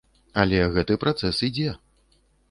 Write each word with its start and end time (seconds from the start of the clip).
Але 0.43 0.61
гэты 0.77 0.95
працэс 1.03 1.41
ідзе. 1.49 1.75